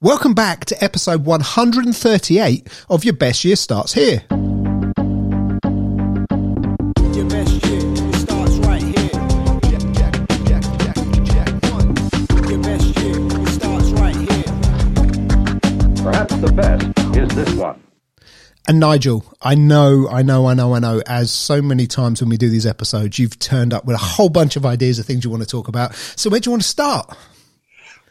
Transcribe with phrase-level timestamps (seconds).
[0.00, 4.22] Welcome back to episode 138 of Your Best Year Starts Here.
[4.30, 4.44] Your
[7.28, 9.10] best year, starts right here.
[12.48, 14.44] Your best year, starts right here.
[16.04, 17.82] Perhaps the best is this one.
[18.68, 22.30] And Nigel, I know, I know, I know, I know, as so many times when
[22.30, 25.24] we do these episodes, you've turned up with a whole bunch of ideas of things
[25.24, 25.92] you want to talk about.
[25.96, 27.16] So where do you want to start?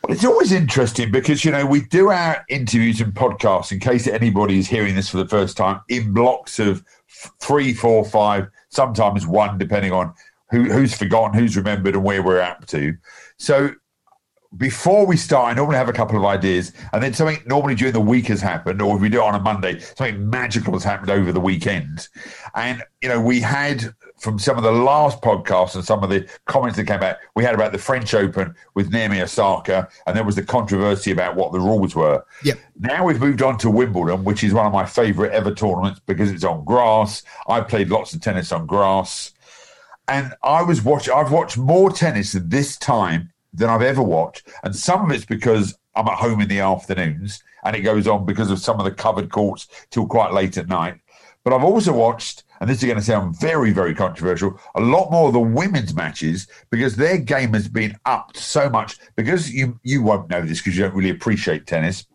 [0.08, 4.08] Well, it's always interesting because, you know, we do our interviews and podcasts, in case
[4.08, 6.82] anybody is hearing this for the first time, in blocks of
[7.42, 10.14] three, four, five, sometimes one, depending on
[10.50, 12.96] who, who's forgotten, who's remembered, and where we're up to.
[13.36, 13.72] So
[14.56, 17.94] before we start, I normally have a couple of ideas, and then something normally during
[17.94, 20.84] the week has happened, or if we do it on a Monday, something magical has
[20.84, 22.08] happened over the weekend.
[22.56, 26.28] And, you know, we had from some of the last podcasts and some of the
[26.46, 30.24] comments that came out, we had about the French Open with Naomi Osaka, and there
[30.24, 32.24] was the controversy about what the rules were.
[32.44, 32.58] Yep.
[32.80, 36.32] Now we've moved on to Wimbledon, which is one of my favourite ever tournaments because
[36.32, 37.24] it's on grass.
[37.48, 39.34] I played lots of tennis on grass,
[40.08, 41.14] and I was watching.
[41.14, 45.78] I've watched more tennis this time than I've ever watched, and some of it's because
[45.96, 48.92] I'm at home in the afternoons, and it goes on because of some of the
[48.92, 51.00] covered courts till quite late at night.
[51.44, 55.12] But I've also watched, and this is going to sound very, very controversial, a lot
[55.12, 58.98] more of the women's matches because their game has been upped so much.
[59.16, 62.06] Because you you won't know this because you don't really appreciate tennis.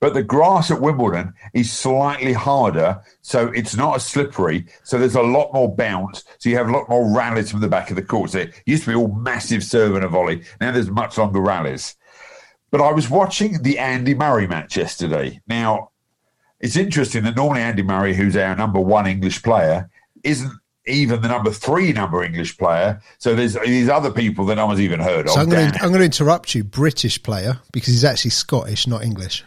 [0.00, 4.66] But the grass at Wimbledon is slightly harder, so it's not as slippery.
[4.84, 6.24] So there's a lot more bounce.
[6.38, 8.30] So you have a lot more rallies from the back of the court.
[8.30, 10.42] So it used to be all massive serve and a volley.
[10.60, 11.96] Now there's much longer rallies.
[12.70, 15.40] But I was watching the Andy Murray match yesterday.
[15.46, 15.90] Now,
[16.60, 19.88] it's interesting that normally Andy Murray, who's our number one English player,
[20.22, 20.52] isn't
[20.86, 23.00] even the number three number English player.
[23.18, 25.32] So there's these other people that no one's even heard of.
[25.32, 28.86] So I'm going, to, I'm going to interrupt you, British player, because he's actually Scottish,
[28.86, 29.44] not English.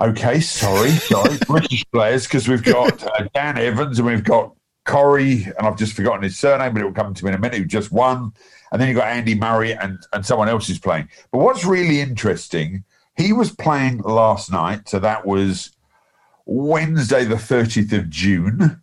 [0.00, 1.36] Okay, sorry, sorry.
[1.46, 4.54] British players, because we've got uh, Dan Evans and we've got
[4.86, 7.38] Corey, and I've just forgotten his surname, but it will come to me in a
[7.38, 8.32] minute, who just won.
[8.72, 11.08] And then you've got Andy Murray and, and someone else who's playing.
[11.32, 12.84] But what's really interesting,
[13.16, 15.70] he was playing last night, so that was
[16.46, 18.82] Wednesday, the 30th of June,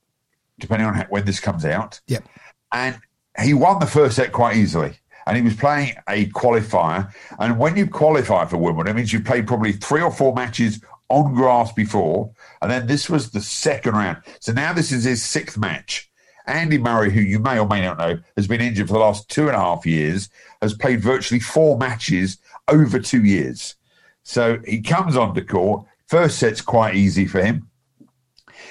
[0.59, 1.99] depending on how, when this comes out.
[2.07, 2.25] Yep.
[2.71, 2.99] And
[3.41, 4.93] he won the first set quite easily.
[5.25, 7.11] And he was playing a qualifier.
[7.39, 10.79] And when you qualify for Wimbledon, it means you've played probably three or four matches
[11.09, 12.31] on grass before.
[12.61, 14.17] And then this was the second round.
[14.39, 16.09] So now this is his sixth match.
[16.45, 19.29] Andy Murray, who you may or may not know, has been injured for the last
[19.29, 20.29] two and a half years,
[20.61, 22.37] has played virtually four matches
[22.67, 23.75] over two years.
[24.23, 25.85] So he comes onto court.
[26.07, 27.69] First set's quite easy for him.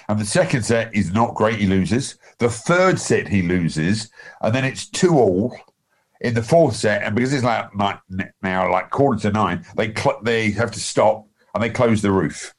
[0.08, 1.58] And the second set is not great.
[1.58, 2.16] He loses.
[2.38, 4.10] The third set he loses,
[4.42, 5.56] and then it's two all
[6.20, 7.02] in the fourth set.
[7.02, 7.70] And because it's like
[8.42, 11.26] now like quarter to nine, they cl- they have to stop
[11.56, 12.54] and they close the roof.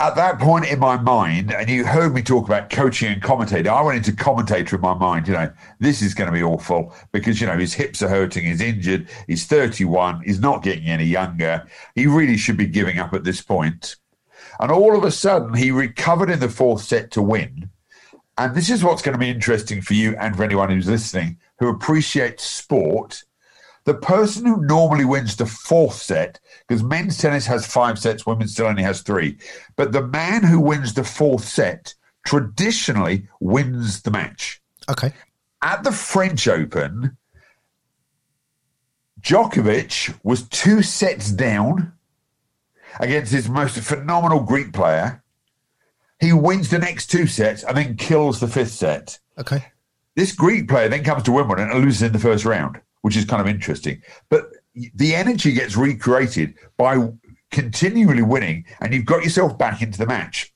[0.00, 3.70] At that point in my mind, and you heard me talk about coaching and commentator,
[3.70, 5.28] I went into commentator in my mind.
[5.28, 8.44] You know, this is going to be awful because you know his hips are hurting,
[8.44, 11.64] he's injured, he's 31, he's not getting any younger.
[11.94, 13.94] He really should be giving up at this point.
[14.58, 17.70] And all of a sudden, he recovered in the fourth set to win.
[18.36, 21.38] And this is what's going to be interesting for you and for anyone who's listening
[21.58, 23.24] who appreciates sport.
[23.88, 28.52] The person who normally wins the fourth set, because men's tennis has five sets, women's
[28.52, 29.38] still only has three.
[29.76, 31.94] But the man who wins the fourth set
[32.26, 34.60] traditionally wins the match.
[34.90, 35.14] Okay.
[35.62, 37.16] At the French Open,
[39.22, 41.94] Djokovic was two sets down
[43.00, 45.22] against his most phenomenal Greek player.
[46.20, 49.18] He wins the next two sets and then kills the fifth set.
[49.38, 49.64] Okay.
[50.14, 53.24] This Greek player then comes to Wimbledon and loses in the first round, which is
[53.24, 54.02] kind of interesting.
[54.28, 54.50] But
[54.94, 57.10] the energy gets recreated by
[57.50, 60.52] continually winning, and you've got yourself back into the match.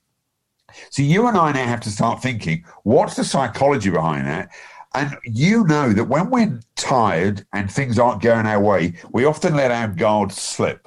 [0.91, 4.51] So you and I now have to start thinking what's the psychology behind that?
[4.95, 9.55] And you know that when we're tired and things aren't going our way, we often
[9.55, 10.87] let our guard slip.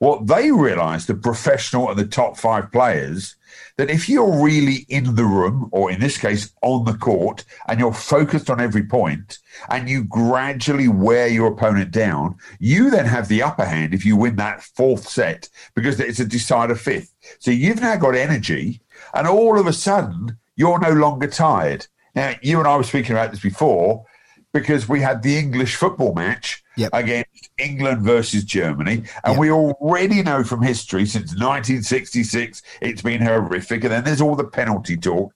[0.00, 3.36] What they realize, the professional and the top five players,
[3.76, 7.78] that if you're really in the room, or in this case, on the court, and
[7.78, 13.28] you're focused on every point, and you gradually wear your opponent down, you then have
[13.28, 17.14] the upper hand if you win that fourth set because it's a decider fifth.
[17.38, 18.80] So you've now got energy,
[19.12, 21.88] and all of a sudden, you're no longer tired.
[22.14, 24.06] Now, you and I were speaking about this before
[24.54, 26.90] because we had the English football match Yep.
[26.94, 29.04] against England versus Germany.
[29.24, 29.38] And Yep.
[29.38, 33.84] we already know from history since 1966 it's been horrific.
[33.84, 35.32] And then there's all the penalty talk.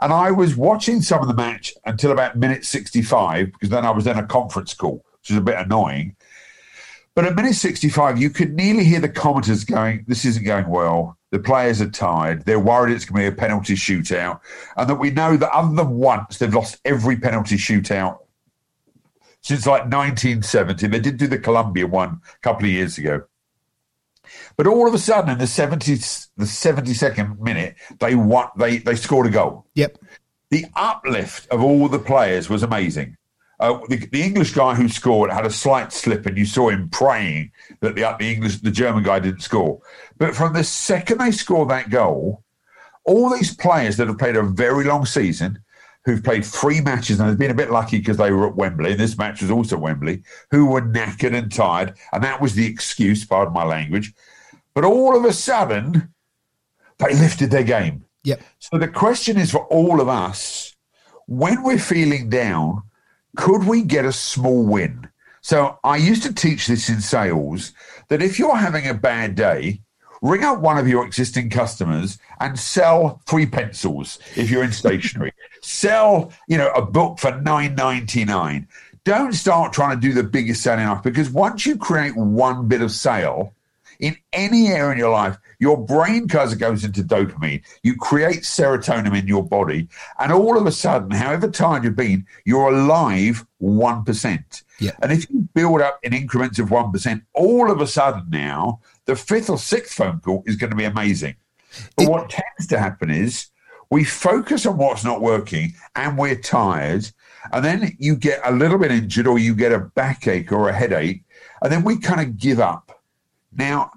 [0.00, 3.90] And I was watching some of the match until about minute 65 because then I
[3.90, 6.14] was in a conference call, which is a bit annoying.
[7.14, 11.16] But at minute 65, you could nearly hear the commenters going, This isn't going well.
[11.30, 12.44] The players are tired.
[12.44, 14.40] They're worried it's going to be a penalty shootout.
[14.76, 18.18] And that we know that other than once, they've lost every penalty shootout
[19.46, 20.88] since like 1970.
[20.88, 23.22] They did do the Colombia one a couple of years ago.
[24.56, 28.96] But all of a sudden, in the 70, the 72nd minute, they won, they, they
[28.96, 29.98] scored a goal Yep.
[30.50, 33.16] the uplift of all the players was amazing.
[33.60, 36.88] Uh, the, the English guy who scored had a slight slip, and you saw him
[36.88, 37.52] praying
[37.82, 39.80] that the, the English, the German guy didn't score.
[40.18, 42.42] But from the second they scored that goal,
[43.04, 45.60] all these players that have played a very long season,
[46.06, 48.94] who've played three matches and have been a bit lucky because they were at Wembley,
[48.94, 53.26] this match was also Wembley, who were knackered and tired, and that was the excuse,
[53.26, 54.14] pardon my language.
[54.72, 56.14] But all of a sudden,
[56.98, 58.04] they lifted their game.
[58.22, 58.40] Yep.
[58.60, 60.76] So the question is for all of us
[61.26, 62.82] when we're feeling down,
[63.36, 65.08] could we get a small win?
[65.40, 67.72] So I used to teach this in sales
[68.08, 69.80] that if you're having a bad day,
[70.22, 75.32] ring up one of your existing customers and sell three pencils if you're in stationery.
[75.60, 78.68] sell, you know, a book for nine ninety nine.
[79.04, 82.82] Don't start trying to do the biggest selling off because once you create one bit
[82.82, 83.54] of sale,
[84.00, 87.62] in any area in your life, your brain goes goes into dopamine.
[87.82, 92.26] You create serotonin in your body, and all of a sudden, however tired you've been,
[92.44, 94.62] you're alive one percent.
[94.80, 94.92] Yeah.
[95.02, 98.80] And if you build up in increments of one percent, all of a sudden now
[99.06, 101.36] the fifth or sixth phone call is going to be amazing.
[101.96, 103.46] But It- what tends to happen is
[103.90, 107.10] we focus on what's not working and we're tired,
[107.52, 110.72] and then you get a little bit injured or you get a backache or a
[110.72, 111.22] headache,
[111.62, 113.00] and then we kind of give up.
[113.56, 113.90] Now,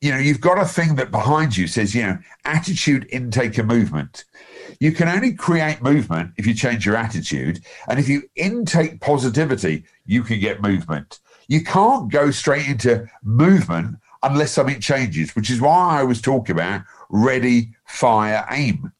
[0.00, 3.66] you know, you've got a thing that behind you says, you know, attitude, intake, and
[3.66, 4.24] movement.
[4.78, 7.64] You can only create movement if you change your attitude.
[7.88, 11.20] And if you intake positivity, you can get movement.
[11.48, 16.56] You can't go straight into movement unless something changes, which is why I was talking
[16.56, 18.92] about ready, fire, aim.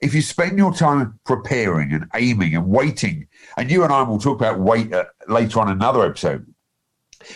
[0.00, 3.26] If you spend your time preparing and aiming and waiting,
[3.56, 6.46] and you and I will talk about wait uh, later on another episode.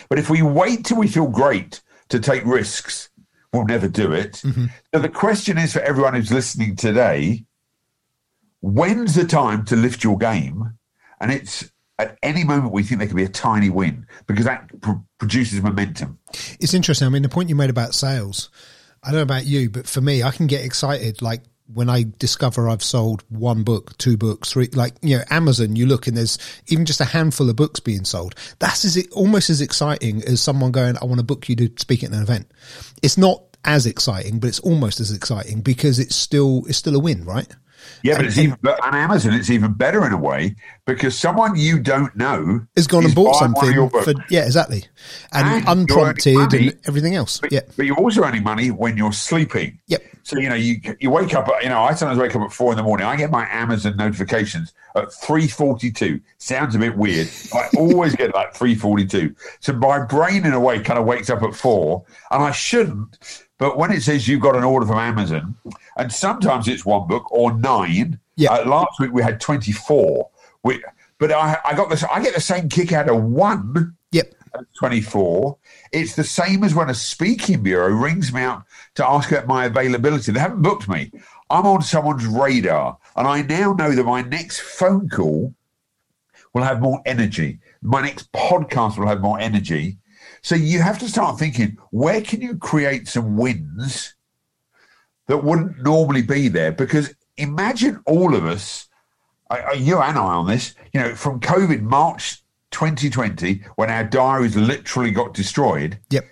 [0.09, 3.09] But if we wait till we feel great to take risks,
[3.51, 4.37] we'll never do it.
[4.93, 7.45] So the question is for everyone who's listening today
[8.63, 10.77] when's the time to lift your game?
[11.19, 11.69] And it's
[11.99, 15.61] at any moment we think there could be a tiny win because that pr- produces
[15.61, 16.19] momentum.
[16.59, 17.05] It's interesting.
[17.05, 18.49] I mean, the point you made about sales,
[19.03, 22.05] I don't know about you, but for me, I can get excited like when I
[22.19, 26.17] discover I've sold one book, two books, three, like, you know, Amazon, you look and
[26.17, 26.37] there's
[26.67, 28.35] even just a handful of books being sold.
[28.59, 32.03] That's as, almost as exciting as someone going, I want to book you to speak
[32.03, 32.51] at an event.
[33.01, 36.99] It's not as exciting, but it's almost as exciting because it's still, it's still a
[36.99, 37.47] win, right?
[38.03, 39.33] Yeah, but And- it's even but on Amazon.
[39.33, 43.39] It's even better in a way because someone you don't know Has gone and bought
[43.39, 44.85] buying one of something for, yeah, exactly.
[45.31, 46.67] And, And unprompted money.
[46.69, 47.39] and everything else.
[47.39, 47.61] But, Yeah.
[47.77, 49.79] but you're also earning money when you're sleeping.
[49.87, 50.03] Yep.
[50.25, 51.49] So you know you you wake up.
[51.61, 53.05] You know I sometimes wake up at four in the morning.
[53.05, 56.21] I get my Amazon notifications at three forty two.
[56.37, 57.27] Sounds a bit weird.
[57.53, 59.35] I always get like three forty two.
[59.59, 63.17] So my brain in a way kind of wakes up at four, and I shouldn't.
[63.63, 65.55] But when it says you've got an order from Amazon,
[65.95, 68.19] and sometimes it's one book or nine.
[68.35, 68.51] Yeah.
[68.51, 70.29] Uh, last week we had twenty four.
[70.63, 70.83] We,
[71.17, 72.03] but I, I got this.
[72.03, 74.35] I get the same kick out of one Yep.
[74.77, 75.57] 24.
[75.93, 79.63] It's the same as when a speaking bureau rings me up to ask about my
[79.63, 80.33] availability.
[80.33, 81.13] They haven't booked me.
[81.49, 85.55] I'm on someone's radar, and I now know that my next phone call
[86.51, 87.59] will have more energy.
[87.81, 89.99] My next podcast will have more energy.
[90.43, 94.13] So you have to start thinking where can you create some wins
[95.27, 96.73] that wouldn't normally be there?
[96.73, 98.89] Because imagine all of us,
[99.77, 105.11] you and I on this, you know, from COVID March 2020, when our diaries literally
[105.11, 106.25] got destroyed, Yep.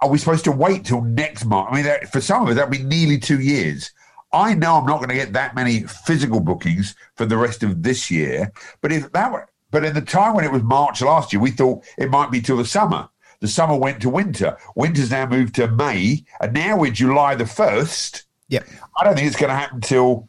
[0.00, 1.68] are we supposed to wait till next March?
[1.72, 3.90] I mean, that, for some of us, that'd be nearly two years.
[4.32, 7.82] I know I'm not going to get that many physical bookings for the rest of
[7.82, 11.32] this year, but if that were, but in the time when it was March last
[11.32, 13.08] year, we thought it might be till the summer.
[13.40, 14.56] The summer went to winter.
[14.76, 18.24] Winter's now moved to May, and now we're July the first.
[18.48, 18.66] Yep.
[18.98, 20.28] I don't think it's going to happen till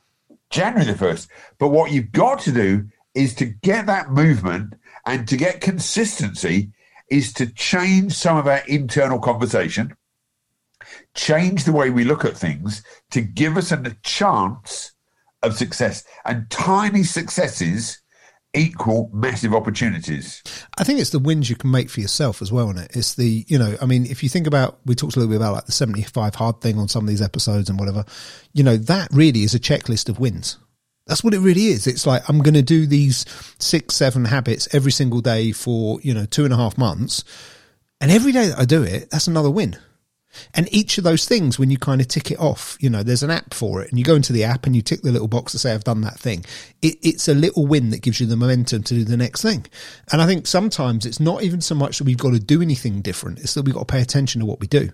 [0.50, 1.28] January the 1st.
[1.58, 4.76] But what you've got to do is to get that movement
[5.06, 6.72] and to get consistency
[7.10, 9.96] is to change some of our internal conversation,
[11.14, 14.94] change the way we look at things to give us a chance
[15.44, 16.04] of success.
[16.24, 18.02] And tiny successes
[18.54, 20.44] equal massive opportunities.
[20.78, 22.96] I think it's the wins you can make for yourself as well, is it?
[22.96, 25.38] It's the, you know, I mean, if you think about, we talked a little bit
[25.38, 28.04] about like the 75 hard thing on some of these episodes and whatever,
[28.54, 30.58] you know, that really is a checklist of wins.
[31.08, 31.88] That's what it really is.
[31.88, 33.26] It's like, I'm going to do these
[33.60, 37.24] six, seven habits every single day for, you know, two and a half months.
[38.00, 39.78] And every day that I do it, that's another win.
[40.54, 43.24] And each of those things, when you kind of tick it off, you know, there's
[43.24, 45.28] an app for it, and you go into the app and you tick the little
[45.28, 46.46] box to say, I've done that thing.
[46.82, 49.66] It, it's a little win that gives you the momentum to do the next thing.
[50.12, 53.02] And I think sometimes it's not even so much that we've got to do anything
[53.02, 54.90] different, it's that we've got to pay attention to what we do.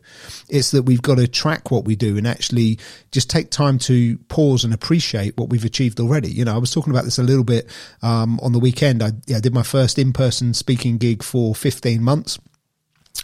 [0.49, 2.79] It's that we've got to track what we do and actually
[3.11, 6.29] just take time to pause and appreciate what we've achieved already.
[6.29, 7.69] You know, I was talking about this a little bit
[8.01, 9.03] um, on the weekend.
[9.03, 12.39] I, yeah, I did my first in person speaking gig for 15 months.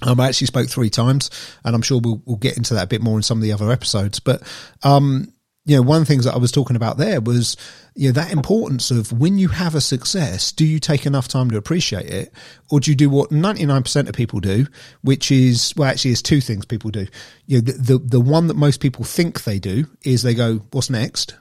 [0.02, 1.30] Um, I actually spoke three times,
[1.64, 3.54] and I'm sure we'll, we'll get into that a bit more in some of the
[3.54, 4.20] other episodes.
[4.20, 4.42] But,
[4.84, 5.34] um,
[5.66, 7.56] you know, one of the things that I was talking about there was,
[7.96, 11.50] you know, that importance of when you have a success, do you take enough time
[11.52, 12.34] to appreciate it?
[12.70, 14.68] Or do you do what 99% of people do,
[15.02, 17.08] which is, well, actually, there's two things people do.
[17.46, 20.58] You know, the, the, the one that most people think they do is they go,
[20.72, 21.36] what's next?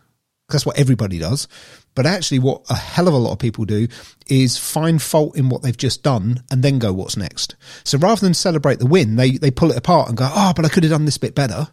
[0.53, 1.49] That's what everybody does.
[1.95, 3.89] But actually, what a hell of a lot of people do
[4.27, 7.57] is find fault in what they've just done and then go, what's next?
[7.85, 10.65] So rather than celebrate the win, they, they pull it apart and go, oh, but
[10.65, 11.69] I could have done this bit better.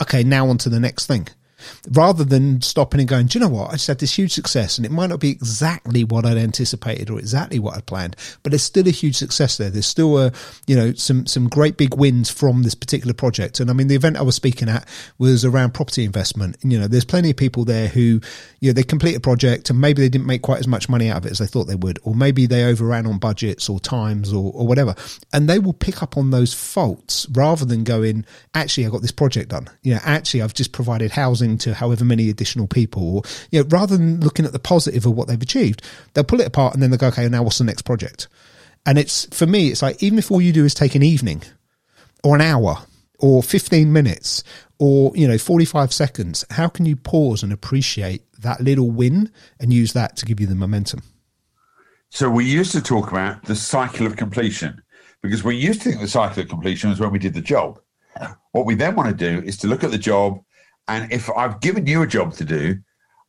[0.00, 1.28] Okay, now on to the next thing
[1.90, 3.70] rather than stopping and going, do you know what?
[3.70, 7.10] I just had this huge success and it might not be exactly what I'd anticipated
[7.10, 9.70] or exactly what I'd planned, but there's still a huge success there.
[9.70, 10.32] There's still a,
[10.66, 13.60] you know, some, some great big wins from this particular project.
[13.60, 14.88] And I mean, the event I was speaking at
[15.18, 16.56] was around property investment.
[16.62, 18.20] You know, there's plenty of people there who,
[18.60, 21.10] you know, they complete a project and maybe they didn't make quite as much money
[21.10, 23.80] out of it as they thought they would, or maybe they overran on budgets or
[23.80, 24.94] times or, or whatever.
[25.32, 29.12] And they will pick up on those faults rather than going, actually, I got this
[29.12, 29.68] project done.
[29.82, 33.68] You know, actually, I've just provided housing to however many additional people, or, you know,
[33.68, 35.82] rather than looking at the positive of what they've achieved,
[36.14, 38.28] they'll pull it apart and then they'll go, okay, now what's the next project?
[38.84, 41.42] And it's, for me, it's like, even if all you do is take an evening
[42.24, 42.78] or an hour
[43.18, 44.42] or 15 minutes
[44.78, 49.30] or, you know, 45 seconds, how can you pause and appreciate that little win
[49.60, 51.02] and use that to give you the momentum?
[52.10, 54.82] So we used to talk about the cycle of completion
[55.22, 57.78] because we used to think the cycle of completion was when we did the job.
[58.50, 60.42] What we then want to do is to look at the job,
[60.88, 62.78] and if I've given you a job to do,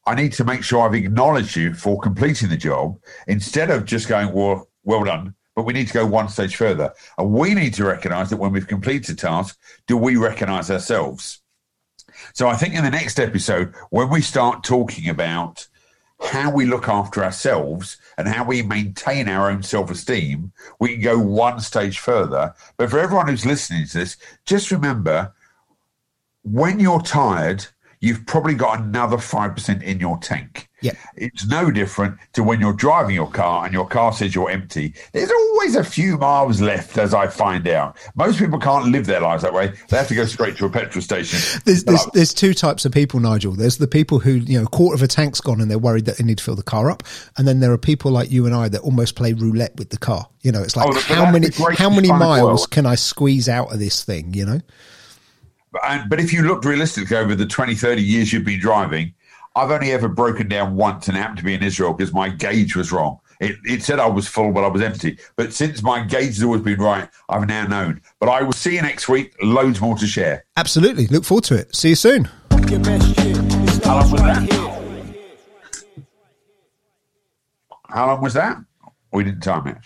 [0.05, 4.09] I need to make sure I've acknowledged you for completing the job instead of just
[4.09, 5.35] going, well, well done.
[5.55, 6.93] But we need to go one stage further.
[7.17, 9.57] And we need to recognize that when we've completed a task,
[9.87, 11.41] do we recognize ourselves?
[12.33, 15.67] So I think in the next episode, when we start talking about
[16.21, 21.01] how we look after ourselves and how we maintain our own self esteem, we can
[21.01, 22.53] go one stage further.
[22.77, 25.33] But for everyone who's listening to this, just remember
[26.43, 27.65] when you're tired,
[27.99, 30.67] you've probably got another 5% in your tank.
[30.81, 30.91] Yeah.
[31.15, 34.93] It's no different to when you're driving your car and your car says you're empty.
[35.13, 37.95] There's always a few miles left, as I find out.
[38.15, 39.71] Most people can't live their lives that way.
[39.87, 41.39] They have to go straight to a petrol station.
[41.63, 43.53] There's, there's, there's two types of people, Nigel.
[43.53, 46.03] There's the people who, you know, a quarter of a tank's gone and they're worried
[46.03, 47.03] that they need to fill the car up.
[47.37, 49.97] And then there are people like you and I that almost play roulette with the
[49.97, 50.27] car.
[50.41, 51.47] You know, it's like, Oh, how many,
[51.77, 52.19] how many well.
[52.19, 54.59] miles can I squeeze out of this thing, you know?
[55.83, 59.13] And, but if you looked realistically over the 20, 30 years you've been driving,
[59.55, 62.75] I've only ever broken down once and happened to be in Israel because my gauge
[62.75, 63.19] was wrong.
[63.39, 65.17] It, it said I was full, but I was empty.
[65.35, 68.01] But since my gauge has always been right, I've now known.
[68.19, 69.35] But I will see you next week.
[69.41, 70.45] Loads more to share.
[70.55, 71.07] Absolutely.
[71.07, 71.75] Look forward to it.
[71.75, 72.29] See you soon.
[72.69, 73.37] Your best shit.
[73.37, 74.53] It How long was that?
[77.89, 78.57] How long was that?
[79.11, 79.77] We didn't time it.